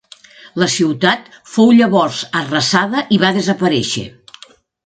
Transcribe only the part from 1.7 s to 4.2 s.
llavors arrasada i va desaparèixer.